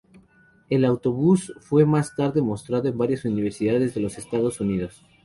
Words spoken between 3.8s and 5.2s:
de los Estados Unidos.